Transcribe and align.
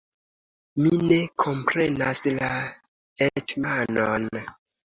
Mi 0.85 0.93
ne 1.11 1.19
komprenas 1.43 2.23
la 2.39 2.49
hetmanon. 3.23 4.29